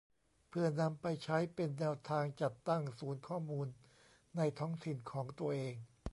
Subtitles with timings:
[0.49, 3.67] เพื่อนำไปใช้เป็นแนวทางจัดตั้งศูนย์ข้อมูล
[4.37, 5.75] ในท้องถิ่นของตัวเอง